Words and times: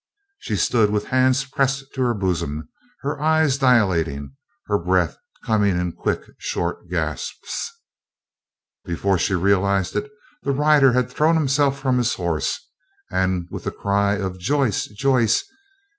She 0.39 0.55
stood 0.55 0.89
with 0.89 1.09
hands 1.13 1.45
pressed 1.45 1.93
to 1.93 2.01
her 2.01 2.15
bosom, 2.15 2.67
her 3.01 3.21
eyes 3.21 3.59
dilating, 3.59 4.35
her 4.65 4.79
breath 4.79 5.15
coming 5.45 5.79
in 5.79 5.91
quick, 5.91 6.23
short 6.39 6.89
gasps. 6.89 7.71
Before 8.83 9.19
she 9.19 9.35
realized 9.35 9.95
it, 9.95 10.09
the 10.41 10.53
rider 10.53 10.93
had 10.93 11.11
thrown 11.11 11.35
himself 11.35 11.77
from 11.79 11.99
his 11.99 12.15
horse, 12.15 12.67
and 13.11 13.47
with 13.51 13.63
the 13.65 13.71
cry 13.71 14.13
of 14.13 14.39
"Joyce! 14.39 14.87
Joyce!" 14.87 15.43